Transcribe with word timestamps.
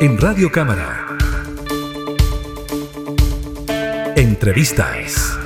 en 0.00 0.16
Radio 0.16 0.50
Cámara. 0.50 1.06
Entrevistas. 4.16 5.38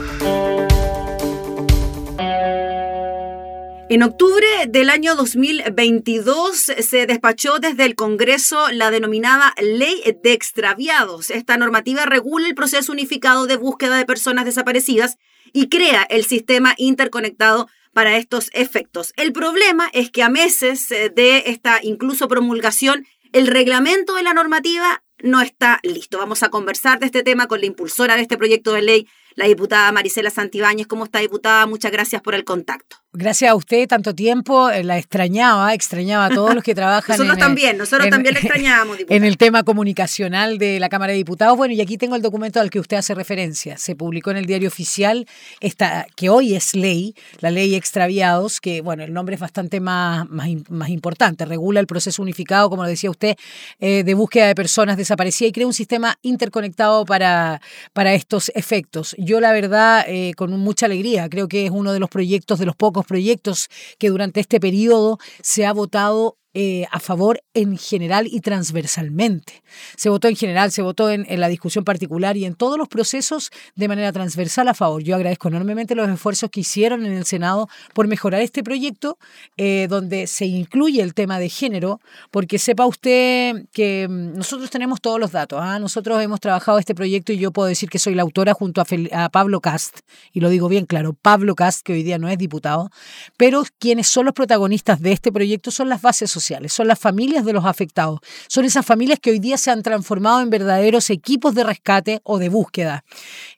En 3.89 4.05
octubre 4.05 4.47
del 4.69 4.91
año 4.91 5.17
2022 5.17 6.57
se 6.57 7.07
despachó 7.07 7.59
desde 7.59 7.85
el 7.85 7.97
Congreso 7.97 8.71
la 8.71 8.93
denominada 8.93 9.53
Ley 9.61 10.01
de 10.23 10.33
Extraviados. 10.33 11.31
Esta 11.31 11.57
normativa 11.57 12.07
regula 12.07 12.47
el 12.47 12.55
proceso 12.55 12.93
unificado 12.93 13.49
de 13.49 13.57
búsqueda 13.57 13.99
de 13.99 14.07
personas 14.07 14.45
desaparecidas 14.45 15.19
y 15.53 15.69
crea 15.69 16.07
el 16.09 16.25
sistema 16.25 16.75
interconectado 16.77 17.69
para 17.93 18.17
estos 18.19 18.51
efectos. 18.53 19.15
El 19.17 19.33
problema 19.33 19.89
es 19.93 20.11
que 20.11 20.23
a 20.23 20.29
meses 20.29 20.89
de 20.89 21.45
esta 21.47 21.81
incluso 21.83 22.29
promulgación, 22.29 23.07
el 23.35 23.49
reglamento 23.49 24.15
de 24.15 24.23
la 24.23 24.33
normativa 24.33 25.03
no 25.21 25.41
está 25.41 25.81
listo. 25.83 26.19
Vamos 26.19 26.45
a 26.45 26.51
conversar 26.51 27.01
de 27.01 27.07
este 27.07 27.25
tema 27.25 27.49
con 27.49 27.59
la 27.61 27.67
impulsora 27.67 28.15
de 28.15 28.23
este 28.23 28.39
proyecto 28.39 28.73
de 28.73 28.83
ley, 28.83 29.09
la 29.35 29.47
diputada 29.47 29.91
Marisela 29.93 30.31
Santibáñez. 30.31 30.87
¿Cómo 30.87 31.05
está, 31.05 31.21
diputada? 31.21 31.67
Muchas 31.67 31.93
gracias 31.93 32.23
por 32.23 32.35
el 32.35 32.45
contacto. 32.45 32.97
Gracias 33.17 33.49
a 33.49 33.55
usted, 33.55 33.87
tanto 33.87 34.13
tiempo, 34.13 34.71
eh, 34.71 34.83
la 34.83 34.99
extrañaba, 34.99 35.73
extrañaba 35.73 36.27
a 36.27 36.31
todos 36.31 36.53
los 36.53 36.65
que 36.65 36.75
trabajan. 36.75 37.17
nosotros 37.17 37.39
también, 37.39 37.79
nosotros 37.79 38.11
también 38.11 38.35
la 38.35 38.41
extrañábamos, 38.43 38.99
diputada. 38.99 39.17
En 39.17 39.25
el 39.25 39.37
tema 39.37 39.63
comunicacional 39.63 40.59
de 40.59 40.81
la 40.81 40.89
Cámara 40.89 41.13
de 41.13 41.19
Diputados. 41.19 41.57
Bueno, 41.57 41.75
y 41.75 41.81
aquí 41.81 41.97
tengo 41.97 42.17
el 42.17 42.23
documento 42.23 42.59
al 42.59 42.71
que 42.71 42.81
usted 42.81 42.97
hace 42.97 43.15
referencia. 43.15 43.79
Se 43.79 43.95
publicó 43.95 44.33
en 44.33 44.39
el 44.39 44.47
diario 44.47 44.67
oficial, 44.67 45.29
esta, 45.61 46.09
que 46.17 46.29
hoy 46.29 46.57
es 46.57 46.75
ley, 46.75 47.15
la 47.39 47.53
ley 47.53 47.77
extraviados, 47.77 48.61
que, 48.61 48.81
bueno, 48.81 49.05
el 49.05 49.13
nombre 49.13 49.37
es 49.37 49.41
bastante 49.41 49.79
más, 49.79 50.29
más, 50.29 50.49
más 50.69 50.89
importante. 50.89 51.45
Regula 51.45 51.79
el 51.79 51.87
proceso 51.87 52.21
unificado, 52.21 52.69
como 52.69 52.83
lo 52.83 52.89
decía 52.89 53.11
usted, 53.11 53.37
eh, 53.79 54.03
de 54.03 54.15
búsqueda 54.15 54.49
de 54.49 54.57
personas 54.57 54.97
desaparecidas 54.97 55.51
y 55.51 55.53
crea 55.53 55.69
un 55.69 55.73
sistema 55.73 56.19
interconectado 56.23 57.05
para, 57.05 57.61
para 57.93 58.13
estos 58.13 58.51
efectos. 58.57 59.15
Yo, 59.25 59.41
la 59.41 59.53
verdad, 59.53 60.05
eh, 60.07 60.35
con 60.37 60.51
mucha 60.61 60.85
alegría, 60.85 61.31
creo 61.31 61.49
que 61.49 61.65
es 61.65 61.71
uno 61.71 61.95
de 61.95 61.99
los 61.99 62.11
proyectos, 62.11 62.59
de 62.59 62.67
los 62.67 62.77
pocos 62.77 63.07
proyectos 63.07 63.69
que 63.99 64.11
durante 64.11 64.41
este 64.41 64.61
periodo 64.61 65.19
se 65.41 65.65
ha 65.65 65.73
votado 65.73 66.37
eh, 66.57 66.87
a 66.93 67.01
favor 67.01 67.43
en 67.53 67.77
general 67.77 68.29
y 68.31 68.39
transversalmente. 68.39 69.65
Se 69.97 70.09
votó 70.09 70.29
en 70.29 70.37
general, 70.37 70.71
se 70.71 70.83
votó 70.83 71.11
en, 71.11 71.27
la 71.29 71.49
discusión 71.49 71.83
particular 71.83 72.37
y 72.37 72.45
en 72.45 72.55
todos 72.55 72.79
los 72.79 72.87
procesos 72.87 73.51
de 73.75 73.89
manera 73.89 74.13
transversal 74.13 74.69
a 74.69 74.75
favor. 74.75 75.03
Yo 75.03 75.17
agradezco 75.17 75.49
enormemente 75.49 75.97
los 75.97 76.09
esfuerzos 76.09 76.51
que 76.51 76.61
hicieron 76.61 77.05
en 77.07 77.13
el 77.13 77.25
Senado 77.25 77.69
por 77.93 78.07
mejorar 78.07 78.41
este 78.41 78.63
proyecto, 78.63 79.19
eh, 79.57 79.89
donde 79.91 80.29
se 80.29 80.47
incluye 80.47 81.03
el 81.03 81.13
tema 81.13 81.41
de 81.41 81.49
género, 81.49 82.01
porque 82.31 82.61
sepa 82.61 82.87
usted 82.87 83.67
que 83.73 84.07
mm, 84.09 84.37
nosotros 84.37 84.71
tenemos 84.71 85.01
todos 85.01 85.19
los 85.19 85.33
datos. 85.33 85.59
¿ah? 85.61 85.81
Nosotros 85.81 86.23
hemos 86.23 86.39
trabajado 86.39 86.79
este 86.79 86.95
proyecto 86.95 87.33
y 87.33 87.39
yo 87.39 87.51
puedo 87.51 87.67
decir 87.67 87.91
que 87.91 87.99
soy 87.99 88.15
la 88.15 88.23
autora 88.23 88.55
junto 88.55 88.81
a, 88.81 88.87
a 89.25 89.29
Pablo 89.29 89.61
Cast, 89.61 90.03
y 90.33 90.39
lo 90.39 90.51
digo 90.51 90.69
bien 90.69 90.87
claro, 90.87 91.15
Pablo 91.21 91.57
Cast, 91.57 91.83
que 91.83 91.95
hoy 91.95 92.05
día 92.05 92.19
no 92.19 92.29
es 92.29 92.39
diputado, 92.39 92.91
pero 93.37 93.65
quienes 93.81 94.07
son 94.07 94.27
los 94.27 94.35
protagonistas 94.35 95.01
de 95.01 95.11
este 95.11 95.33
proyecto 95.33 95.73
son 95.73 95.89
las 95.89 96.01
bases 96.01 96.31
sociales 96.31 96.44
son 96.69 96.89
las 96.89 96.99
familias 96.99 97.45
de 97.45 97.53
los 97.53 97.65
afectados, 97.65 98.21
son 98.49 98.65
esas 98.65 98.85
familias 98.85 99.19
que 99.21 99.31
hoy 99.31 99.39
día 99.39 99.59
se 99.59 99.71
han 99.71 99.83
transformado 99.83 100.41
en 100.41 100.51
verdaderos 100.51 101.11
equipos 101.11 101.55
de 101.55 101.65
rescate 101.65 102.21
o 102.25 102.39
de 102.39 102.49
búsqueda. 102.49 103.05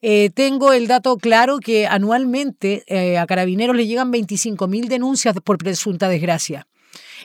Eh, 0.02 0.30
tengo 0.34 0.72
el 0.72 0.86
dato 0.86 1.16
claro 1.16 1.58
que 1.58 1.86
anualmente 1.86 2.84
eh, 2.86 3.18
a 3.18 3.26
carabineros 3.26 3.76
le 3.76 3.86
llegan 3.86 4.12
25.000 4.12 4.88
denuncias 4.88 5.34
por 5.42 5.58
presunta 5.58 6.08
desgracia. 6.08 6.66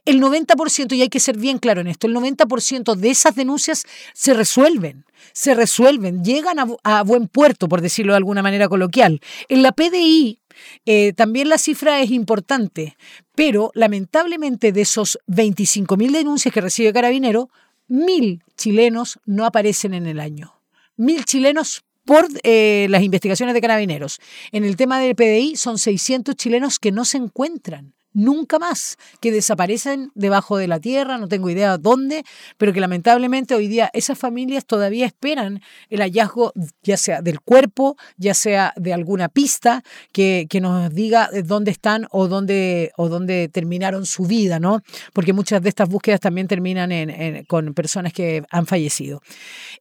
El 0.05 0.19
90%, 0.19 0.95
y 0.95 1.01
hay 1.01 1.09
que 1.09 1.19
ser 1.19 1.37
bien 1.37 1.59
claro 1.59 1.81
en 1.81 1.87
esto, 1.87 2.07
el 2.07 2.15
90% 2.15 2.95
de 2.95 3.09
esas 3.09 3.35
denuncias 3.35 3.83
se 4.13 4.33
resuelven, 4.33 5.05
se 5.31 5.53
resuelven, 5.53 6.23
llegan 6.23 6.59
a, 6.59 6.67
a, 6.83 7.03
buen 7.03 7.27
puerto, 7.27 7.67
por 7.67 7.81
decirlo 7.81 8.13
de 8.13 8.17
alguna 8.17 8.41
manera 8.41 8.67
coloquial. 8.67 9.21
En 9.47 9.61
la 9.61 9.71
PDI 9.71 10.40
eh, 10.85 11.13
también 11.13 11.49
la 11.49 11.57
cifra 11.57 12.01
es 12.01 12.11
importante, 12.11 12.97
pero 13.35 13.71
lamentablemente 13.73 14.71
de 14.71 14.81
esos 14.81 15.19
25.000 15.27 16.11
denuncias 16.11 16.53
que 16.53 16.61
recibe 16.61 16.93
Carabinero, 16.93 17.49
mil 17.87 18.43
chilenos 18.55 19.19
no 19.25 19.45
aparecen 19.45 19.93
en 19.93 20.07
el 20.07 20.19
año. 20.19 20.53
Mil 20.95 21.25
chilenos 21.25 21.83
por 22.05 22.27
eh, 22.43 22.87
las 22.89 23.03
investigaciones 23.03 23.53
de 23.53 23.61
carabineros. 23.61 24.19
En 24.51 24.63
el 24.65 24.75
tema 24.75 24.99
del 24.99 25.15
PDI 25.15 25.55
son 25.55 25.77
600 25.77 26.35
chilenos 26.35 26.79
que 26.79 26.91
no 26.91 27.05
se 27.05 27.17
encuentran 27.17 27.93
nunca 28.13 28.59
más, 28.59 28.97
que 29.19 29.31
desaparecen 29.31 30.11
debajo 30.15 30.57
de 30.57 30.67
la 30.67 30.79
tierra, 30.79 31.17
no 31.17 31.27
tengo 31.27 31.49
idea 31.49 31.77
dónde, 31.77 32.23
pero 32.57 32.73
que 32.73 32.79
lamentablemente 32.79 33.55
hoy 33.55 33.67
día 33.67 33.89
esas 33.93 34.17
familias 34.17 34.65
todavía 34.65 35.05
esperan 35.05 35.61
el 35.89 36.01
hallazgo 36.01 36.53
ya 36.83 36.97
sea 36.97 37.21
del 37.21 37.41
cuerpo, 37.41 37.97
ya 38.17 38.33
sea 38.33 38.73
de 38.75 38.93
alguna 38.93 39.29
pista 39.29 39.83
que, 40.11 40.47
que 40.49 40.61
nos 40.61 40.93
diga 40.93 41.29
dónde 41.43 41.71
están 41.71 42.07
o 42.11 42.27
dónde, 42.27 42.91
o 42.97 43.09
dónde 43.09 43.49
terminaron 43.49 44.05
su 44.05 44.25
vida, 44.25 44.59
¿no? 44.59 44.81
Porque 45.13 45.33
muchas 45.33 45.61
de 45.61 45.69
estas 45.69 45.89
búsquedas 45.89 46.19
también 46.19 46.47
terminan 46.47 46.91
en, 46.91 47.45
con 47.45 47.73
personas 47.73 48.13
que 48.13 48.43
han 48.49 48.65
fallecido. 48.65 49.21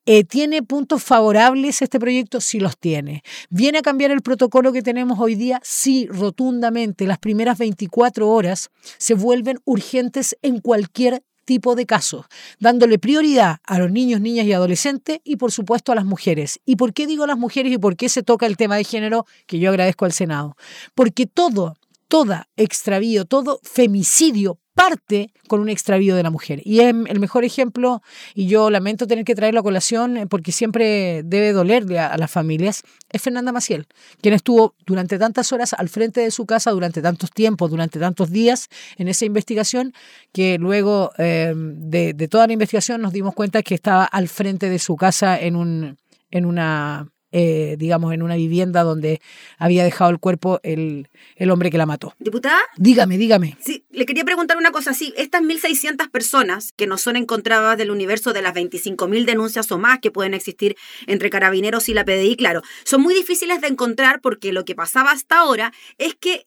Eh, 0.07 0.25
¿Tiene 0.25 0.63
puntos 0.63 1.03
favorables 1.03 1.83
este 1.83 1.99
proyecto? 1.99 2.41
Sí 2.41 2.61
los 2.61 2.79
tiene. 2.79 3.23
¿Viene 3.49 3.79
a 3.79 3.83
cambiar 3.83 4.11
el 4.11 4.23
protocolo 4.23 4.73
que 4.73 4.83
tenemos 4.83 5.19
hoy 5.19 5.35
día? 5.35 5.61
Sí, 5.63 6.07
rotundamente. 6.11 7.07
Las 7.07 7.19
primeras 7.19 7.59
24 7.59 8.20
horas 8.29 8.71
se 8.99 9.15
vuelven 9.15 9.59
urgentes 9.65 10.37
en 10.43 10.61
cualquier 10.61 11.23
tipo 11.45 11.75
de 11.75 11.85
caso, 11.85 12.27
dándole 12.61 12.99
prioridad 12.99 13.57
a 13.65 13.79
los 13.79 13.91
niños, 13.91 14.21
niñas 14.21 14.47
y 14.47 14.53
adolescentes 14.53 15.19
y 15.25 15.37
por 15.37 15.51
supuesto 15.51 15.91
a 15.91 15.97
las 15.97 16.05
mujeres. 16.05 16.61
¿Y 16.65 16.77
por 16.77 16.93
qué 16.93 17.07
digo 17.07 17.27
las 17.27 17.39
mujeres 17.39 17.73
y 17.73 17.79
por 17.79 17.97
qué 17.97 18.09
se 18.09 18.23
toca 18.23 18.47
el 18.47 18.57
tema 18.57 18.77
de 18.77 18.85
género 18.85 19.27
que 19.47 19.59
yo 19.59 19.71
agradezco 19.71 20.05
al 20.05 20.13
Senado? 20.13 20.57
Porque 20.95 21.27
todo, 21.27 21.77
toda 22.07 22.49
extravío, 22.57 23.25
todo 23.25 23.59
femicidio 23.65 24.61
parte 24.81 25.31
con 25.47 25.61
un 25.61 25.69
extravío 25.69 26.17
de 26.17 26.23
la 26.23 26.31
mujer. 26.31 26.63
Y 26.65 26.81
el 26.81 27.21
mejor 27.21 27.45
ejemplo, 27.45 28.03
y 28.35 28.47
yo 28.47 28.71
lamento 28.71 29.07
tener 29.07 29.27
que 29.27 29.35
traerlo 29.35 29.61
a 29.61 29.63
colación 29.63 30.17
eh, 30.17 30.27
porque 30.27 30.53
siempre 30.53 31.23
debe 31.23 31.53
dolerle 31.53 31.99
a, 31.99 32.17
las 32.17 32.31
familias, 32.31 32.83
es 33.11 33.21
Fernanda 33.21 33.53
Maciel, 33.53 33.87
quien 34.23 34.33
estuvo 34.33 34.75
durante 34.87 35.19
tantas 35.19 35.53
horas 35.53 35.75
al 35.75 35.91
frente 35.91 36.23
de 36.23 36.31
su 36.31 36.47
casa, 36.47 36.71
durante 36.71 37.03
tantos 37.03 37.31
tiempos, 37.31 37.71
durante 37.71 37.99
tantos 37.99 38.31
días 38.31 38.69
en 38.97 39.09
esa 39.09 39.27
investigación, 39.27 39.93
que 40.33 40.57
luego 40.57 41.13
eh, 41.19 41.53
de, 41.55 42.15
de 42.15 42.29
toda 42.29 42.47
la 42.47 42.55
investigación 42.55 43.03
nos 43.03 43.13
dimos 43.13 43.35
cuenta 43.35 43.63
que 43.63 43.75
estaba 43.75 44.05
al 44.05 44.29
frente 44.29 44.71
de 44.71 44.79
su 44.79 44.97
casa 44.97 45.39
en, 45.39 45.57
un, 45.57 45.99
en 46.31 46.47
una 46.47 47.07
eh, 47.33 47.77
digamos, 47.79 48.13
en 48.13 48.23
una 48.23 48.37
vivienda 48.37 48.83
donde 48.83 49.21
había 49.59 49.85
dejado 49.85 50.11
el 50.11 50.19
cuerpo 50.19 50.61
el, 50.63 51.09
el, 51.37 51.51
hombre 51.51 51.71
que 51.71 51.79
la 51.79 51.87
mató. 51.87 52.15
¿Diputada? 52.19 52.61
Dígame, 52.77 53.19
dígame. 53.19 53.57
Sí, 53.61 53.85
le 53.91 54.07
quería 54.07 54.25
preguntar 54.25 54.57
una 54.57 54.73
cosa 54.73 54.91
así. 54.91 55.15
Estas 55.17 55.43
1.600 55.43 56.11
personas 56.11 56.73
que 56.73 56.87
no 56.87 56.99
son 56.99 57.17
encontradas 57.17 57.79
del 57.79 57.91
universo 57.91 58.33
de 58.33 58.43
las 58.43 58.55
25.000 58.55 59.25
denuncias 59.25 59.71
o 59.73 59.79
más 59.79 60.01
que 60.01 60.11
pueden 60.11 60.35
existir 60.35 60.77
entre 61.07 61.31
carabineros 61.31 61.89
y 61.89 61.95
la 61.95 62.05
PDI, 62.05 62.37
claro, 62.37 62.63
son 62.85 63.03
muy 63.03 63.15
difíciles 63.15 63.61
de 63.61 63.69
encontrar 63.69 64.21
porque 64.21 64.53
lo 64.53 64.65
que 64.65 64.75
pasaba 64.75 65.13
hasta 65.13 65.39
ahora 65.39 65.73
es 65.99 66.15
que 66.15 66.47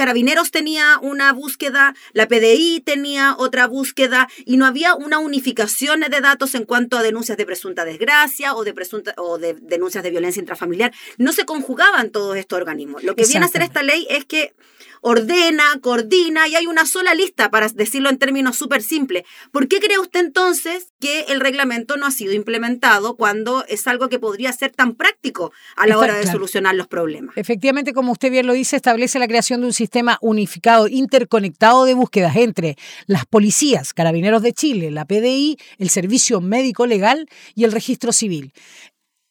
Carabineros 0.00 0.50
tenía 0.50 0.98
una 1.02 1.30
búsqueda, 1.34 1.94
la 2.14 2.26
PDI 2.26 2.80
tenía 2.80 3.34
otra 3.36 3.66
búsqueda 3.66 4.30
y 4.46 4.56
no 4.56 4.64
había 4.64 4.94
una 4.94 5.18
unificación 5.18 6.00
de 6.00 6.20
datos 6.22 6.54
en 6.54 6.64
cuanto 6.64 6.96
a 6.96 7.02
denuncias 7.02 7.36
de 7.36 7.44
presunta 7.44 7.84
desgracia 7.84 8.54
o 8.54 8.64
de, 8.64 8.72
presunta, 8.72 9.12
o 9.18 9.36
de 9.36 9.52
denuncias 9.60 10.02
de 10.02 10.10
violencia 10.10 10.40
intrafamiliar. 10.40 10.94
No 11.18 11.32
se 11.32 11.44
conjugaban 11.44 12.08
todos 12.08 12.38
estos 12.38 12.56
organismos. 12.56 13.04
Lo 13.04 13.14
que 13.14 13.26
viene 13.26 13.44
a 13.44 13.48
hacer 13.48 13.60
esta 13.60 13.82
ley 13.82 14.06
es 14.08 14.24
que 14.24 14.54
ordena, 15.02 15.64
coordina 15.80 16.48
y 16.48 16.56
hay 16.56 16.66
una 16.66 16.86
sola 16.86 17.14
lista, 17.14 17.50
para 17.50 17.68
decirlo 17.68 18.10
en 18.10 18.18
términos 18.18 18.56
súper 18.56 18.82
simples. 18.82 19.24
¿Por 19.50 19.68
qué 19.68 19.80
cree 19.80 19.98
usted 19.98 20.20
entonces 20.20 20.92
que 21.00 21.22
el 21.28 21.40
reglamento 21.40 21.96
no 21.96 22.06
ha 22.06 22.10
sido 22.10 22.32
implementado 22.32 23.16
cuando 23.16 23.64
es 23.68 23.86
algo 23.86 24.08
que 24.08 24.18
podría 24.18 24.52
ser 24.52 24.72
tan 24.72 24.94
práctico 24.94 25.52
a 25.76 25.86
la 25.86 25.98
hora 25.98 26.16
de 26.16 26.26
solucionar 26.26 26.74
los 26.74 26.86
problemas? 26.86 27.36
Efectivamente, 27.36 27.92
como 27.92 28.12
usted 28.12 28.30
bien 28.30 28.46
lo 28.46 28.52
dice, 28.52 28.76
establece 28.76 29.18
la 29.18 29.28
creación 29.28 29.60
de 29.60 29.66
un 29.66 29.72
sistema 29.72 29.89
unificado, 30.20 30.88
interconectado 30.88 31.84
de 31.84 31.94
búsquedas 31.94 32.36
entre 32.36 32.76
las 33.06 33.26
policías, 33.26 33.92
carabineros 33.92 34.42
de 34.42 34.52
Chile, 34.52 34.90
la 34.90 35.04
PDI, 35.04 35.56
el 35.78 35.90
Servicio 35.90 36.40
Médico 36.40 36.86
Legal 36.86 37.28
y 37.54 37.64
el 37.64 37.72
Registro 37.72 38.12
Civil 38.12 38.52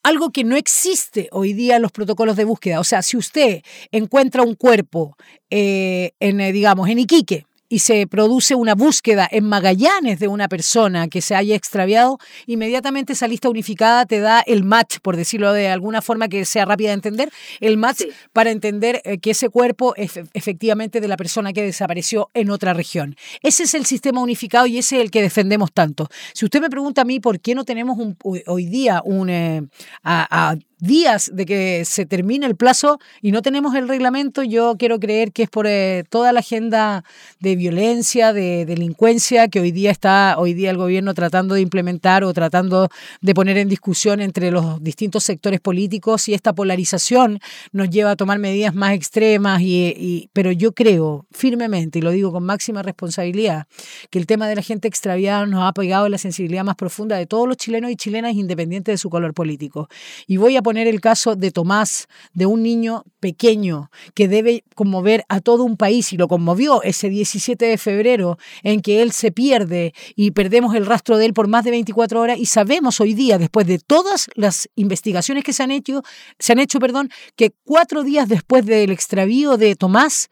algo 0.02 0.32
que 0.32 0.44
no 0.44 0.56
existe 0.56 1.28
hoy 1.32 1.54
día 1.54 1.76
en 1.76 1.82
los 1.82 1.92
protocolos 1.92 2.36
de 2.38 2.46
búsqueda. 2.46 2.80
O 2.80 2.84
sea, 2.84 3.02
si 3.02 3.18
usted 3.18 3.62
encuentra 3.92 4.44
un 4.44 4.56
cuerpo, 4.56 5.16
eh, 5.50 6.14
en, 6.20 6.40
eh, 6.40 6.52
digamos, 6.52 6.90
en 6.90 7.00
Iquique, 7.00 7.46
y 7.70 7.80
se 7.80 8.08
produce 8.08 8.56
una 8.56 8.76
búsqueda 8.76 9.28
en 9.32 9.46
Magallanes 9.46 10.20
de 10.20 10.28
una 10.28 10.50
persona 10.50 11.08
que 11.08 11.22
se 11.22 11.36
haya 11.36 11.56
extraviado, 11.56 12.18
inmediatamente 12.48 13.14
esa 13.14 13.28
lista 13.28 13.50
unificada 13.50 14.06
te 14.06 14.20
da 14.20 14.42
el 14.42 14.64
match, 14.64 14.98
por 15.02 15.16
decirlo 15.16 15.54
de 15.54 15.70
alguna 15.70 16.02
forma 16.02 16.28
que 16.28 16.44
sea 16.46 16.66
rápida 16.66 16.90
de 16.90 16.96
entender, 16.96 17.32
el 17.60 17.78
match 17.78 18.02
para 18.34 18.52
entender 18.52 19.02
eh, 19.06 19.20
que 19.20 19.32
ese 19.32 19.50
cuerpo 19.50 19.94
es 19.96 20.20
efectivamente 20.34 21.00
de 21.00 21.08
la 21.08 21.16
persona 21.16 21.54
que 21.54 21.62
desapareció 21.62 22.30
en 22.34 22.50
otra 22.50 22.74
región. 22.74 23.16
Ese 23.42 23.64
es 23.64 23.74
el 23.76 23.86
sistema 23.86 24.22
unificado 24.22 24.66
y 24.66 24.80
ese 24.80 24.98
es 24.98 25.04
el 25.04 25.12
que 25.12 25.22
defendemos 25.22 25.72
tanto. 25.72 26.10
Si 26.34 26.46
usted 26.46 26.62
me 26.62 26.70
pregunta 26.70 27.02
a 27.02 27.06
mí 27.06 27.20
por 27.20 27.40
qué 27.40 27.54
no 27.54 27.64
tenemos 27.66 27.98
hoy 28.24 28.66
día 28.66 29.02
un, 29.06 29.30
eh, 29.30 29.62
a 30.04 30.56
días 30.80 31.30
de 31.34 31.46
que 31.46 31.84
se 31.86 32.06
termine 32.06 32.46
el 32.46 32.56
plazo 32.56 33.00
y 33.22 33.32
no 33.32 33.42
tenemos 33.42 33.76
el 33.76 33.88
reglamento, 33.88 34.44
yo 34.44 34.76
quiero 34.78 35.00
creer 35.00 35.32
que 35.32 35.44
es 35.44 35.50
por 35.50 35.68
eh, 35.68 36.04
toda 36.10 36.32
la 36.34 36.40
agenda 36.40 37.04
de 37.40 37.56
violencia, 37.56 38.34
de 38.34 38.66
delincuencia 38.66 39.48
que 39.48 39.60
hoy 39.60 39.72
día 39.72 39.92
está, 39.92 40.36
hoy 40.38 40.54
día 40.54 40.70
el 40.72 40.78
gobierno 40.78 41.14
tratando 41.14 41.56
de 41.56 41.62
implementar 41.62 42.24
o 42.24 42.34
tratando 42.34 42.90
de 43.22 43.34
poner 43.34 43.58
en 43.58 43.70
discusión 43.70 44.22
entre 44.22 44.52
los 44.52 44.82
distintos 44.84 45.24
sectores 45.24 45.60
políticos 45.60 46.28
y 46.28 46.34
esta 46.34 46.54
polarización 46.54 47.40
nos 47.72 47.90
lleva 47.90 48.12
a 48.12 48.16
tomar 48.16 48.40
medidas 48.40 48.74
más 48.74 48.94
extremas 48.94 49.62
y, 49.62 50.30
pero 50.34 50.52
yo 50.52 50.72
creo 50.72 51.26
firmemente 51.32 52.00
y 52.00 52.02
lo 52.02 52.12
digo 52.12 52.32
con 52.32 52.44
máxima 52.44 52.82
responsabilidad 52.82 53.68
que 54.10 54.20
el 54.20 54.26
tema 54.26 54.48
de 54.48 54.56
la 54.56 54.62
gente 54.62 54.88
extraviada 54.88 55.46
nos 55.46 55.64
ha 55.68 55.74
pegado 55.74 56.06
en 56.06 56.12
la 56.12 56.18
sensibilidad 56.18 56.64
más 56.64 56.76
profunda 56.76 57.18
de 57.18 57.26
todos 57.26 57.48
los 57.48 57.58
chilenos 57.58 57.92
y 57.92 57.96
chilenas 57.96 58.34
independientes 58.36 58.94
de 58.94 58.98
su 58.98 59.10
color 59.10 59.34
político. 59.34 59.90
Y 60.28 60.38
voy 60.38 60.56
a 60.56 60.62
poner 60.70 60.88
el 60.88 61.02
caso 61.02 61.36
de 61.36 61.50
Tomás, 61.50 62.08
de 62.34 62.46
un 62.46 62.62
niño 62.62 63.04
pequeño 63.20 63.90
que 64.14 64.28
debe 64.28 64.64
conmover 64.76 65.26
a 65.28 65.42
todo 65.42 65.64
un 65.64 65.78
país 65.78 66.14
y 66.14 66.18
lo 66.18 66.28
conmovió 66.28 66.84
ese 66.84 67.10
17 67.10 67.66
de 67.66 67.80
febrero 67.80 68.38
en 68.62 68.84
que 68.84 69.02
él 69.02 69.12
se 69.12 69.32
pierde 69.32 69.96
y 70.16 70.30
perdemos 70.30 70.76
el 70.76 70.86
rastro 70.86 71.18
de 71.18 71.26
él 71.26 71.34
por 71.34 71.48
más 71.48 71.64
de 71.64 71.72
24 71.72 72.22
horas 72.22 72.38
y 72.38 72.46
sabemos 72.46 73.02
hoy 73.02 73.16
día, 73.16 73.40
después 73.40 73.66
de 73.66 73.80
todas 73.80 74.30
las 74.36 74.70
investigaciones 74.76 75.44
que 75.44 75.54
se 75.54 75.64
han 75.64 75.72
hecho, 75.72 76.04
se 76.38 76.52
han 76.52 76.60
hecho, 76.60 76.78
perdón, 76.80 77.10
que 77.36 77.52
cuatro 77.64 78.04
días 78.04 78.30
después 78.30 78.64
del 78.64 78.92
extravío 78.92 79.58
de 79.58 79.76
Tomás, 79.76 80.30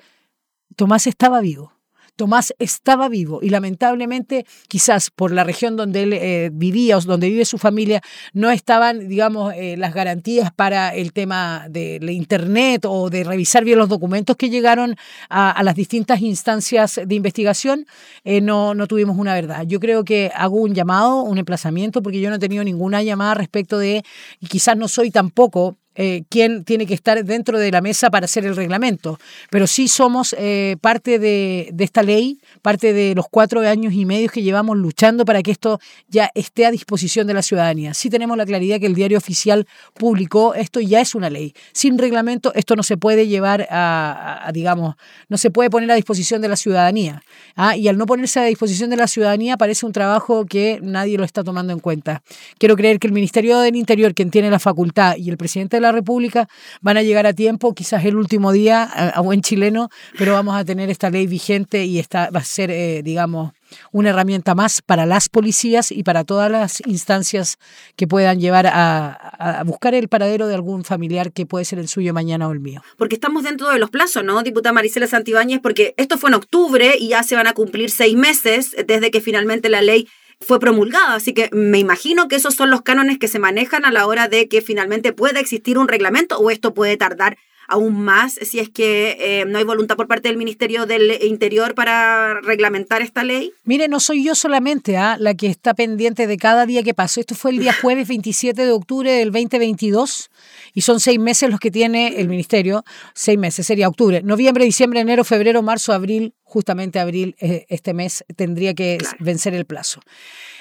Tomás 0.76 1.08
estaba 1.08 1.42
vivo. 1.42 1.77
Tomás 2.18 2.54
estaba 2.60 3.08
vivo 3.08 3.40
y 3.42 3.50
lamentablemente 3.50 4.46
quizás 4.68 5.10
por 5.10 5.32
la 5.32 5.46
región 5.46 5.78
donde 5.78 6.04
él 6.04 6.14
eh, 6.14 6.50
vivía 6.52 6.98
o 6.98 7.02
donde 7.02 7.30
vive 7.30 7.46
su 7.46 7.58
familia 7.58 8.02
no 8.34 8.52
estaban, 8.52 9.08
digamos, 9.08 9.54
eh, 9.56 9.78
las 9.78 9.94
garantías 9.94 10.52
para 10.52 10.94
el 10.94 11.14
tema 11.14 11.68
de 11.70 12.00
Internet 12.12 12.84
o 12.86 13.10
de 13.10 13.24
revisar 13.24 13.64
bien 13.64 13.78
los 13.78 13.88
documentos 13.88 14.36
que 14.36 14.50
llegaron 14.50 14.96
a, 15.30 15.62
las 15.64 15.76
distintas 15.76 16.22
instancias 16.22 17.00
de 17.06 17.16
investigación, 17.16 17.86
eh, 18.24 18.42
no, 18.42 18.74
no 18.74 18.88
tuvimos 18.88 19.18
una 19.18 19.34
verdad. 19.34 19.64
Yo 19.66 19.80
creo 19.80 20.04
que 20.04 20.32
hago 20.36 20.58
un 20.58 20.74
llamado, 20.74 21.22
un 21.22 21.38
emplazamiento, 21.38 22.02
porque 22.02 22.20
yo 22.20 22.30
no 22.30 22.36
he 22.38 22.40
tenido 22.40 22.64
ninguna 22.64 23.04
llamada 23.04 23.36
respecto 23.36 23.78
de, 23.78 24.04
y 24.40 24.48
quizás 24.48 24.78
no 24.78 24.88
soy 24.88 25.12
tampoco 25.12 25.78
eh, 26.00 26.24
quién 26.30 26.64
tiene 26.64 26.86
que 26.86 26.94
estar 26.94 27.26
dentro 27.26 27.58
de 27.58 27.72
la 27.72 27.82
mesa 27.82 28.12
para 28.12 28.26
hacer 28.26 28.46
el 28.46 28.56
reglamento. 28.56 29.20
Pero 29.50 29.66
sí 29.66 29.88
somos 29.88 30.36
eh, 30.38 30.78
parte 30.80 31.18
de, 31.18 31.74
esta 31.80 32.04
ley, 32.04 32.40
parte 32.62 32.94
de 32.94 33.16
los 33.16 33.26
cuatro 33.30 33.62
años 33.62 33.94
y 33.94 34.06
medio 34.06 34.30
que 34.30 34.44
llevamos 34.44 34.78
luchando 34.78 35.26
para 35.26 35.42
que 35.42 35.50
esto 35.50 35.80
ya 36.08 36.30
esté 36.36 36.68
a 36.68 36.72
disposición 36.72 37.26
de 37.26 37.34
la 37.34 37.42
ciudadanía. 37.42 37.96
Sí 37.96 38.12
tenemos 38.12 38.38
la 38.38 38.46
claridad 38.46 38.80
que 38.80 38.86
el 38.86 38.94
diario 38.94 39.18
oficial 39.18 39.68
publicó, 39.96 40.54
esto 40.54 40.80
ya 40.80 41.02
es 41.02 41.16
una 41.16 41.32
ley. 41.32 41.56
Sin 41.74 41.98
reglamento 41.98 42.54
esto 42.54 42.76
no 42.76 42.84
se 42.84 42.98
puede 42.98 43.28
llevar 43.28 43.68
a, 43.72 44.52
digamos, 44.54 44.96
no 45.30 45.38
se 45.38 45.50
puede 45.50 45.72
poner 45.72 45.90
a 45.90 45.96
disposición 45.96 46.42
de 46.42 46.48
la 46.48 46.58
ciudadanía. 46.58 47.24
¿ah? 47.56 47.76
Y 47.76 47.88
al 47.88 47.98
no 47.98 48.06
ponerse 48.06 48.40
a 48.40 48.44
disposición 48.44 48.92
de 48.92 48.98
la 48.98 49.08
ciudadanía 49.08 49.58
parece 49.58 49.88
un 49.88 49.94
trabajo 49.94 50.46
que 50.46 50.80
nadie 50.84 51.18
lo 51.18 51.24
está 51.24 51.44
tomando 51.44 51.74
en 51.74 51.80
cuenta. 51.80 52.22
Quiero 52.60 52.76
creer 52.76 53.00
que 53.00 53.08
el 53.08 53.14
Ministerio 53.14 53.58
del 53.60 53.76
Interior, 53.76 54.14
quien 54.14 54.30
tiene 54.30 54.52
la 54.52 54.60
facultad, 54.60 55.16
y 55.18 55.30
el 55.30 55.38
presidente 55.38 55.78
de 55.78 55.82
la 55.82 55.87
República 55.92 56.48
van 56.82 56.98
a 56.98 57.04
llegar 57.04 57.26
a 57.26 57.34
tiempo, 57.34 57.74
quizás 57.74 58.06
el 58.06 58.16
último 58.16 58.52
día 58.52 58.84
a, 58.84 59.22
buen 59.22 59.42
chileno, 59.42 59.90
pero 60.18 60.34
vamos 60.34 60.56
a 60.56 60.66
tener 60.66 60.90
esta 60.90 61.10
ley 61.10 61.28
vigente 61.28 61.86
y 61.86 62.00
esta 62.00 62.30
va 62.30 62.40
a 62.40 62.44
ser, 62.44 62.72
eh, 62.72 63.02
digamos, 63.04 63.54
una 63.92 64.10
herramienta 64.10 64.56
más 64.56 64.82
para 64.82 65.06
las 65.06 65.30
policías 65.30 65.92
y 65.92 66.04
para 66.04 66.24
todas 66.24 66.50
las 66.50 66.82
instancias 66.86 67.58
que 67.96 68.08
puedan 68.08 68.40
llevar 68.40 68.68
a, 68.68 69.12
a, 69.12 69.64
buscar 69.64 69.94
el 69.94 70.08
paradero 70.08 70.48
de 70.48 70.56
algún 70.56 70.84
familiar 70.84 71.32
que 71.32 71.46
puede 71.46 71.66
ser 71.66 71.80
el 71.80 71.88
suyo 71.88 72.14
mañana 72.14 72.48
o 72.48 72.52
el 72.52 72.60
mío. 72.60 72.82
Porque 72.98 73.16
estamos 73.16 73.44
dentro 73.44 73.70
de 73.70 73.80
los 73.80 73.90
plazos, 73.90 74.24
¿no, 74.24 74.42
diputada 74.44 74.74
Marisela 74.74 75.08
Santibáñez? 75.08 75.60
Porque 75.62 75.94
esto 75.98 76.18
fue 76.18 76.30
en 76.30 76.36
octubre 76.36 76.96
y 76.98 77.10
ya 77.10 77.24
se 77.24 77.36
van 77.36 77.48
a 77.48 77.54
cumplir 77.54 77.90
seis 77.90 78.16
meses 78.16 78.76
desde 78.88 79.12
que 79.12 79.22
finalmente 79.22 79.70
la 79.70 79.82
ley 79.82 80.08
fue 80.40 80.60
promulgado. 80.60 81.16
Así 81.16 81.34
que 81.34 81.50
me 81.52 81.80
imagino 81.80 82.28
que 82.28 82.36
esos 82.36 82.56
son 82.56 82.70
los 82.70 82.82
cánones 82.82 83.18
que 83.18 83.28
se 83.28 83.40
manejan 83.40 83.86
a 83.86 83.92
la 83.92 84.08
hora 84.08 84.28
de 84.28 84.48
que 84.48 84.62
finalmente 84.62 85.14
pueda 85.14 85.40
existir 85.40 85.78
un 85.78 85.88
reglamento 85.88 86.38
o 86.38 86.50
esto 86.50 86.74
puede 86.74 86.98
tardar 86.98 87.38
aún 87.68 88.02
más 88.02 88.34
si 88.42 88.60
es 88.60 88.70
que 88.70 89.18
eh, 89.20 89.46
no 89.46 89.58
hay 89.58 89.64
voluntad 89.64 89.96
por 89.96 90.08
parte 90.08 90.30
del 90.30 90.38
Ministerio 90.38 90.86
del 90.86 91.24
Interior 91.24 91.76
para 91.76 92.40
reglamentar 92.42 93.02
esta 93.02 93.24
ley? 93.24 93.52
Mire, 93.64 93.88
no 93.88 94.00
soy 94.00 94.24
yo 94.24 94.36
solamente 94.36 94.98
¿ah? 94.98 95.18
la 95.20 95.36
que 95.36 95.48
está 95.48 95.74
pendiente 95.74 96.28
de 96.28 96.38
cada 96.38 96.66
día 96.66 96.84
que 96.84 96.94
pasó. 96.94 97.20
Esto 97.20 97.36
fue 97.36 97.52
el 97.52 97.60
día 97.60 97.74
jueves 97.82 98.08
27 98.08 98.66
de 98.66 98.72
octubre 98.72 99.12
del 99.12 99.32
2022 99.32 100.30
y 100.74 100.82
son 100.82 101.00
seis 101.00 101.20
meses 101.20 101.50
los 101.50 101.60
que 101.60 101.72
tiene 101.72 102.20
el 102.20 102.30
Ministerio. 102.30 102.84
Seis 103.14 103.38
meses, 103.38 103.68
sería 103.68 103.88
octubre, 103.88 104.22
noviembre, 104.24 104.66
diciembre, 104.66 105.00
enero, 105.00 105.24
febrero, 105.24 105.62
marzo, 105.62 105.94
abril, 105.94 106.34
justamente 106.44 107.00
abril, 107.00 107.36
eh, 107.40 107.66
este 107.70 107.94
mes 107.94 108.24
tendría 108.36 108.74
que 108.74 108.98
vencer 109.20 109.54
el 109.54 109.66
plazo. 109.66 110.02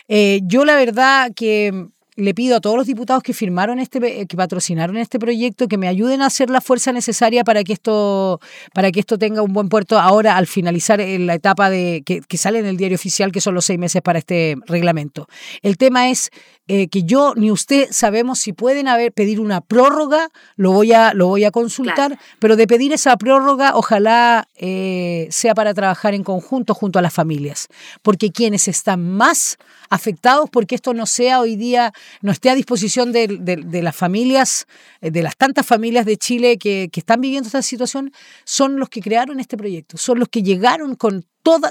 Eh, 0.08 0.41
yo 0.44 0.64
la 0.64 0.76
verdad 0.76 1.32
que 1.35 1.88
le 2.17 2.35
pido 2.35 2.57
a 2.57 2.61
todos 2.61 2.77
los 2.77 2.87
diputados 2.87 3.23
que 3.23 3.33
firmaron 3.33 3.79
este, 3.79 4.27
que 4.27 4.37
patrocinaron 4.37 4.97
este 4.97 5.19
proyecto, 5.19 5.69
que 5.69 5.79
me 5.79 5.89
ayuden 5.89 6.23
a 6.23 6.27
hacer 6.27 6.51
la 6.51 6.61
fuerza 6.61 6.93
necesaria 6.93 7.45
para 7.45 7.63
que 7.63 7.75
esto, 7.75 8.41
para 8.73 8.91
que 8.91 9.01
esto 9.01 9.19
tenga 9.19 9.43
un 9.43 9.53
buen 9.53 9.69
puerto 9.69 9.99
ahora 9.99 10.37
al 10.37 10.47
finalizar 10.47 10.99
la 10.99 11.35
etapa 11.35 11.71
de 11.71 12.03
que, 12.05 12.23
que 12.23 12.39
sale 12.39 12.59
en 12.59 12.67
el 12.67 12.77
diario 12.77 12.97
oficial, 12.97 13.33
que 13.33 13.41
son 13.41 13.55
los 13.55 13.67
seis 13.67 13.79
meses 13.79 14.03
para 14.03 14.19
este 14.19 14.57
reglamento. 14.67 15.29
El 15.63 15.77
tema 15.77 16.09
es 16.09 16.31
eh, 16.69 16.89
que 16.89 17.05
yo 17.05 17.35
ni 17.37 17.53
usted 17.53 17.87
sabemos 17.93 18.41
si 18.41 18.53
pueden 18.53 18.89
haber 18.89 19.13
pedir 19.13 19.39
una 19.39 19.61
prórroga, 19.61 20.31
lo 20.57 20.73
voy 20.73 20.93
a, 20.93 21.15
lo 21.15 21.29
voy 21.29 21.45
a 21.45 21.53
consultar, 21.53 22.19
pero 22.41 22.57
de 22.57 22.67
pedir 22.67 22.93
esa 22.93 23.17
prórroga, 23.17 23.77
ojalá 23.77 24.49
eh, 24.57 25.29
sea 25.31 25.55
para 25.55 25.75
trabajar 25.75 26.15
en 26.15 26.25
conjunto 26.25 26.75
junto 26.75 26.99
a 26.99 27.03
las 27.03 27.15
familias, 27.15 27.69
porque 28.03 28.33
quienes 28.33 28.67
están 28.67 29.09
más 29.09 29.59
afectados, 29.88 30.49
porque 30.50 30.75
esto 30.75 30.94
no 30.94 31.06
sea 31.06 31.41
hoy 31.41 31.56
día, 31.56 31.93
no 32.23 32.33
esté 32.33 32.50
a 32.50 32.55
disposición 32.55 33.12
de, 33.12 33.27
de, 33.29 33.83
las 33.83 33.97
familias, 33.97 34.67
eh, 35.00 35.11
de 35.11 35.23
las 35.23 35.37
tantas 35.37 35.67
familias 35.67 36.06
de 36.06 36.17
Chile 36.17 36.59
que, 36.59 36.88
que 36.93 37.00
están 37.00 37.21
viviendo 37.21 37.47
esta 37.47 37.62
situación, 37.62 38.12
son 38.44 38.79
los 38.79 38.88
que 38.88 39.00
crearon 39.00 39.41
este 39.41 39.56
proyecto, 39.56 39.97
son 39.97 40.19
los 40.19 40.29
que 40.29 40.43
llegaron 40.43 40.94
con 40.94 41.25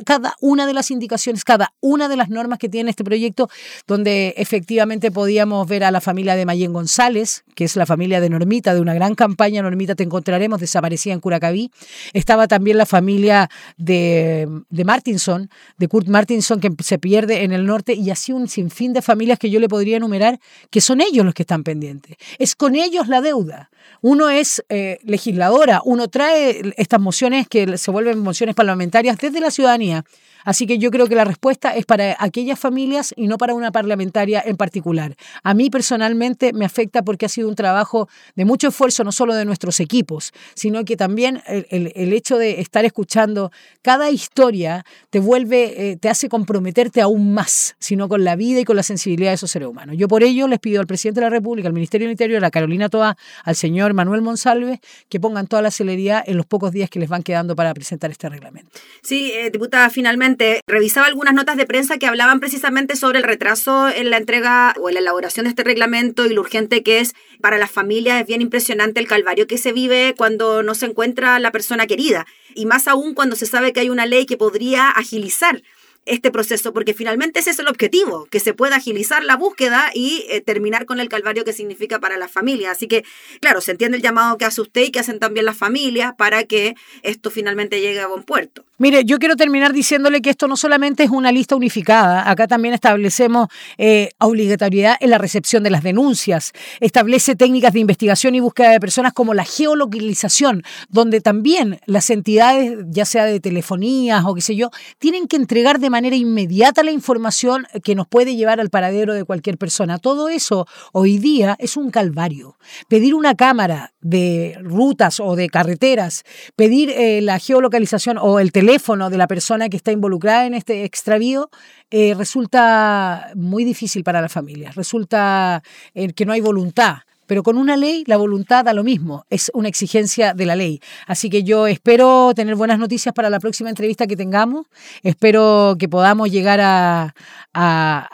cada 0.06 0.36
una 0.42 0.66
de 0.66 0.74
las 0.74 0.92
indicaciones, 0.92 1.44
cada 1.44 1.74
una 1.80 2.08
de 2.08 2.16
las 2.16 2.30
normas 2.30 2.60
que 2.60 2.70
tiene 2.70 2.90
este 2.90 3.04
proyecto, 3.04 3.50
donde 3.88 4.34
efectivamente 4.38 5.12
podíamos 5.12 5.68
ver 5.68 5.84
a 5.84 5.92
la 5.92 6.02
familia 6.02 6.36
de 6.36 6.46
Mayen 6.46 6.74
González, 6.74 7.44
que 7.56 7.64
es 7.64 7.76
la 7.76 7.86
familia 7.86 8.22
de 8.22 8.30
Normita, 8.30 8.74
de 8.74 8.82
una 8.82 8.94
gran 8.94 9.16
campaña, 9.16 9.62
Normita 9.62 9.96
te 9.96 10.04
encontraremos, 10.04 10.60
desaparecida 10.60 11.14
en 11.14 11.20
Curacaví. 11.20 11.72
Estaba 12.14 12.48
también 12.48 12.78
la 12.78 12.86
familia 12.86 13.50
de, 13.78 14.48
de 14.70 14.86
Martinson, 14.86 15.50
de 15.78 15.88
Kurt 15.88 16.08
Martinson, 16.08 16.60
que 16.60 16.72
se 16.84 16.98
pierde 17.00 17.44
en 17.44 17.52
el 17.52 17.66
norte, 17.66 17.94
y 17.94 18.10
así 18.10 18.32
un 18.32 18.48
sinfín 18.48 18.94
de 18.94 19.02
familias 19.02 19.40
que 19.40 19.50
yo 19.50 19.60
le 19.60 19.70
podría 19.70 19.98
enumerar, 19.98 20.40
que 20.70 20.82
son 20.82 21.02
ellos 21.02 21.26
los 21.26 21.34
que 21.34 21.44
están 21.44 21.64
pendientes. 21.64 22.18
Es 22.40 22.56
con 22.56 22.76
ellos 22.76 23.08
la 23.08 23.22
deuda. 23.22 23.70
Uno 24.02 24.30
es 24.30 24.64
eh, 24.70 25.00
legisladora, 25.04 25.82
uno 25.86 26.08
trae 26.08 26.74
estas 26.78 27.00
mociones 27.00 27.48
que 27.48 27.78
se 27.78 27.92
vuelven 27.92 28.20
mociones 28.20 28.56
parlamentarias 28.56 29.18
desde 29.18 29.40
la 29.40 29.52
ciudadanía. 29.66 30.06
Así 30.46 30.68
que 30.68 30.78
yo 30.78 30.92
creo 30.92 31.08
que 31.08 31.16
la 31.16 31.26
respuesta 31.26 31.76
es 31.76 31.86
para 31.86 32.16
aquellas 32.20 32.60
familias 32.60 33.14
y 33.18 33.28
no 33.28 33.38
para 33.38 33.54
una 33.54 33.72
parlamentaria 33.72 34.42
en 34.46 34.56
particular. 34.56 35.16
A 35.44 35.54
mí 35.54 35.70
personalmente 35.70 36.54
me 36.54 36.64
afecta 36.64 37.02
porque 37.02 37.26
ha 37.26 37.30
sido 37.30 37.50
un 37.50 37.56
trabajo 37.56 38.08
de 38.36 38.46
mucho 38.46 38.70
esfuerzo, 38.70 39.04
no 39.04 39.12
solo 39.12 39.34
de 39.34 39.44
nuestros 39.44 39.80
equipos, 39.80 40.32
sino 40.54 40.86
que 40.86 40.96
también 40.96 41.42
el, 41.48 42.14
hecho 42.14 42.38
de 42.38 42.62
estar 42.62 42.86
escuchando 42.86 43.52
cada 43.82 44.12
historia 44.12 44.86
te 45.10 45.20
vuelve, 45.20 45.92
eh, 45.92 45.98
te 45.98 46.10
hace 46.10 46.30
comprometerte 46.30 47.02
aún 47.02 47.34
más, 47.34 47.76
sino 47.80 48.08
con 48.08 48.24
la 48.24 48.36
vida 48.36 48.60
y 48.60 48.64
con 48.64 48.76
la 48.76 48.84
sensibilidad 48.84 49.32
de 49.32 49.36
esos 49.36 49.52
seres 49.52 49.68
humanos. 49.68 49.96
Yo 49.98 50.08
por 50.08 50.24
ello 50.24 50.48
les 50.48 50.60
pido 50.60 50.80
al 50.80 50.88
presidente 50.88 51.20
de 51.20 51.26
la 51.26 51.32
República, 51.32 51.68
al 51.68 51.74
Ministerio 51.74 52.06
del 52.06 52.12
Interior, 52.12 52.46
a 52.46 52.52
Carolina 52.52 52.88
Toa, 52.88 53.18
al 53.44 53.56
señor 53.56 53.94
Manuel 53.94 54.22
Monsalve, 54.22 54.80
que 55.10 55.20
pongan 55.20 55.48
toda 55.48 55.64
la 55.64 55.72
celeridad 55.72 56.24
en 56.26 56.38
los 56.38 56.46
pocos 56.46 56.72
días 56.72 56.90
que 56.90 57.00
les 57.00 57.10
van 57.10 57.24
quedando 57.24 57.56
para 57.56 57.74
presentar 57.74 58.12
este 58.12 58.30
reglamento. 58.30 58.70
Sí, 59.02 59.32
eh, 59.34 59.50
diputada, 59.50 59.90
finalmente 59.90 60.35
revisaba 60.68 61.08
algunas 61.08 61.34
notas 61.34 61.58
de 61.58 61.66
prensa 61.66 61.98
que 61.98 62.08
hablaban 62.08 62.40
precisamente 62.40 62.96
sobre 62.96 63.20
el 63.20 63.24
retraso 63.24 63.90
en 63.90 64.10
la 64.10 64.18
entrega 64.18 64.74
o 64.80 64.90
en 64.90 64.96
la 64.96 65.02
elaboración 65.02 65.46
de 65.46 65.50
este 65.50 65.64
reglamento 65.64 66.26
y 66.26 66.34
lo 66.34 66.42
urgente 66.42 66.84
que 66.84 67.00
es 67.00 67.14
para 67.42 67.58
las 67.58 67.72
familias. 67.72 68.22
Es 68.22 68.28
bien 68.28 68.42
impresionante 68.42 69.00
el 69.00 69.08
calvario 69.08 69.48
que 69.48 69.58
se 69.58 69.72
vive 69.72 70.14
cuando 70.18 70.64
no 70.64 70.76
se 70.76 70.86
encuentra 70.86 71.40
la 71.40 71.52
persona 71.52 71.88
querida 71.88 72.26
y 72.54 72.66
más 72.66 72.88
aún 72.88 73.14
cuando 73.14 73.36
se 73.36 73.46
sabe 73.46 73.74
que 73.74 73.82
hay 73.82 73.90
una 73.90 74.06
ley 74.06 74.26
que 74.26 74.38
podría 74.38 74.90
agilizar 74.90 75.62
este 76.06 76.32
proceso, 76.32 76.72
porque 76.72 76.94
finalmente 76.94 77.40
ese 77.40 77.50
es 77.50 77.60
el 77.60 77.68
objetivo, 77.68 78.26
que 78.30 78.40
se 78.40 78.54
pueda 78.54 78.76
agilizar 78.76 79.24
la 79.24 79.36
búsqueda 79.36 79.90
y 79.94 80.26
eh, 80.30 80.42
terminar 80.42 80.86
con 80.86 81.00
el 81.00 81.10
calvario 81.10 81.44
que 81.44 81.54
significa 81.54 82.00
para 82.00 82.18
la 82.18 82.28
familia. 82.28 82.72
Así 82.72 82.88
que, 82.88 83.04
claro, 83.42 83.60
se 83.62 83.72
entiende 83.72 83.98
el 83.98 84.04
llamado 84.04 84.38
que 84.38 84.46
hace 84.46 84.62
usted 84.62 84.84
y 84.84 84.92
que 84.92 85.00
hacen 85.00 85.20
también 85.20 85.46
las 85.46 85.58
familias 85.58 86.14
para 86.16 86.44
que 86.44 86.76
esto 87.02 87.32
finalmente 87.32 87.82
llegue 87.82 88.00
a 88.00 88.08
buen 88.08 88.24
puerto. 88.24 88.64
Mire, 88.78 89.06
yo 89.06 89.20
quiero 89.20 89.38
terminar 89.38 89.72
diciéndole 89.72 90.22
que 90.22 90.30
esto 90.30 90.50
no 90.50 90.58
solamente 90.58 91.04
es 91.06 91.10
una 91.10 91.32
lista 91.32 91.56
unificada, 91.56 92.30
acá 92.30 92.46
también 92.46 92.74
establecemos 92.74 93.48
eh, 93.78 94.10
obligatoriedad 94.20 94.98
en 95.00 95.12
la 95.12 95.18
recepción 95.18 95.64
de 95.64 95.70
las 95.70 95.82
denuncias, 95.82 96.52
establece 96.82 97.38
técnicas 97.38 97.72
de 97.72 97.80
investigación 97.80 98.36
y 98.36 98.42
búsqueda 98.42 98.72
de 98.72 98.82
personas 98.82 99.14
como 99.14 99.34
la 99.34 99.46
geolocalización, 99.46 100.62
donde 100.90 101.22
también 101.22 101.80
las 101.86 102.10
entidades, 102.10 102.78
ya 102.90 103.06
sea 103.06 103.24
de 103.24 103.40
telefonías 103.40 104.26
o 104.26 104.36
qué 104.36 104.42
sé 104.42 104.58
yo, 104.58 104.72
tienen 105.00 105.28
que 105.28 105.38
entregar 105.38 105.80
de 105.80 105.90
manera 105.90 106.18
inmediata 106.18 106.84
la 106.84 106.92
información 106.92 107.68
que 107.82 107.96
nos 107.96 108.08
puede 108.10 108.36
llevar 108.36 108.60
al 108.60 108.70
paradero 108.70 109.14
de 109.14 109.24
cualquier 109.24 109.58
persona. 109.58 110.00
Todo 110.00 110.28
eso 110.28 110.68
hoy 110.92 111.18
día 111.18 111.56
es 111.60 111.78
un 111.78 111.92
calvario. 111.92 112.58
Pedir 112.90 113.16
una 113.16 113.36
cámara 113.36 113.94
de 114.02 114.58
rutas 114.62 115.22
o 115.22 115.38
de 115.38 115.48
carreteras, 115.48 116.24
pedir 116.58 116.90
eh, 116.90 117.22
la 117.22 117.40
geolocalización 117.40 118.18
o 118.18 118.40
el 118.40 118.52
teléfono 118.52 118.65
de 118.66 119.18
la 119.18 119.28
persona 119.28 119.70
que 119.70 119.78
está 119.78 119.92
involucrada 119.92 120.46
en 120.46 120.54
este 120.54 120.84
extravío, 120.84 121.50
eh, 121.92 122.14
resulta 122.16 123.32
muy 123.36 123.64
difícil 123.64 124.04
para 124.04 124.22
la 124.22 124.30
familia, 124.30 124.72
resulta 124.76 125.62
eh, 125.94 126.14
que 126.14 126.26
no 126.26 126.34
hay 126.34 126.42
voluntad 126.42 126.98
pero 127.28 127.44
con 127.44 127.58
una 127.58 127.76
ley 127.76 128.04
la 128.08 128.18
voluntad 128.18 128.66
da 128.66 128.74
lo 128.74 128.84
mismo, 128.84 129.26
es 129.30 129.52
una 129.54 129.68
exigencia 129.68 130.34
de 130.34 130.46
la 130.46 130.56
ley. 130.56 130.80
Así 131.08 131.30
que 131.30 131.44
yo 131.44 131.68
espero 131.68 132.34
tener 132.36 132.56
buenas 132.56 132.80
noticias 132.80 133.14
para 133.14 133.30
la 133.30 133.40
próxima 133.40 133.70
entrevista 133.70 134.08
que 134.08 134.16
tengamos, 134.16 134.68
espero 135.04 135.76
que 135.80 135.90
podamos 135.90 136.32
llegar 136.32 136.60
a, 136.62 137.14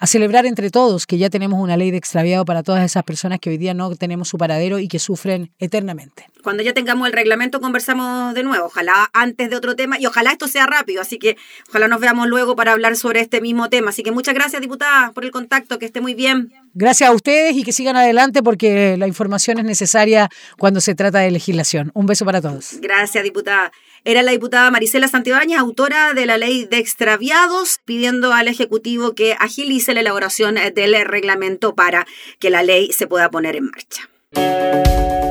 celebrar 0.05 0.45
entre 0.45 0.69
todos 0.69 1.05
que 1.05 1.17
ya 1.17 1.29
tenemos 1.29 1.59
una 1.59 1.75
ley 1.75 1.91
de 1.91 1.97
extraviado 1.97 2.45
para 2.45 2.63
todas 2.63 2.85
esas 2.85 3.03
personas 3.03 3.39
que 3.39 3.49
hoy 3.49 3.57
día 3.57 3.73
no 3.73 3.95
tenemos 3.95 4.29
su 4.29 4.37
paradero 4.37 4.79
y 4.79 4.87
que 4.87 4.99
sufren 4.99 5.51
eternamente. 5.59 6.30
Cuando 6.41 6.63
ya 6.63 6.73
tengamos 6.73 7.07
el 7.07 7.13
reglamento 7.13 7.61
conversamos 7.61 8.33
de 8.33 8.43
nuevo, 8.43 8.65
ojalá 8.65 9.09
antes 9.13 9.49
de 9.49 9.55
otro 9.55 9.75
tema 9.75 9.99
y 9.99 10.05
ojalá 10.05 10.31
esto 10.31 10.47
sea 10.47 10.65
rápido, 10.65 11.01
así 11.01 11.17
que 11.17 11.37
ojalá 11.69 11.87
nos 11.87 11.99
veamos 11.99 12.27
luego 12.27 12.55
para 12.55 12.71
hablar 12.71 12.95
sobre 12.95 13.19
este 13.19 13.41
mismo 13.41 13.69
tema. 13.69 13.89
Así 13.89 14.03
que 14.03 14.11
muchas 14.11 14.33
gracias, 14.33 14.61
diputada, 14.61 15.11
por 15.11 15.23
el 15.23 15.31
contacto, 15.31 15.79
que 15.79 15.85
esté 15.85 16.01
muy 16.01 16.13
bien. 16.13 16.51
Gracias 16.73 17.09
a 17.09 17.13
ustedes 17.13 17.55
y 17.55 17.63
que 17.63 17.73
sigan 17.73 17.95
adelante 17.95 18.41
porque 18.41 18.95
la 18.97 19.07
información 19.07 19.59
es 19.59 19.65
necesaria 19.65 20.29
cuando 20.57 20.81
se 20.81 20.95
trata 20.95 21.19
de 21.19 21.31
legislación. 21.31 21.91
Un 21.93 22.05
beso 22.05 22.25
para 22.25 22.41
todos. 22.41 22.77
Gracias, 22.81 23.23
diputada. 23.23 23.71
Era 24.03 24.23
la 24.23 24.31
diputada 24.31 24.71
Marisela 24.71 25.07
Santibáñez, 25.07 25.59
autora 25.59 26.13
de 26.13 26.25
la 26.25 26.37
ley 26.37 26.65
de 26.65 26.79
extraviados, 26.79 27.79
pidiendo 27.85 28.33
al 28.33 28.47
Ejecutivo 28.47 29.13
que 29.13 29.33
agilice 29.39 29.93
la 29.93 29.99
elaboración 29.99 30.55
del 30.73 31.05
reglamento 31.05 31.75
para 31.75 32.07
que 32.39 32.49
la 32.49 32.63
ley 32.63 32.91
se 32.93 33.05
pueda 33.05 33.29
poner 33.29 33.55
en 33.55 33.65
marcha. 33.65 35.30